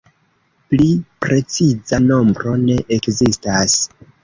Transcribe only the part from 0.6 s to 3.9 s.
Pli preciza nombro ne ekzistas.